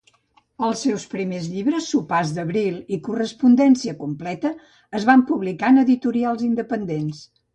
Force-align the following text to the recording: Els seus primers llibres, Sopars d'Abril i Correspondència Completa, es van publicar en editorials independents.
Els 0.67 0.79
seus 0.85 1.03
primers 1.09 1.49
llibres, 1.55 1.89
Sopars 1.95 2.31
d'Abril 2.37 2.79
i 2.97 2.99
Correspondència 3.09 3.95
Completa, 4.01 4.53
es 5.01 5.07
van 5.13 5.25
publicar 5.33 5.73
en 5.75 5.79
editorials 5.85 6.49
independents. 6.51 7.23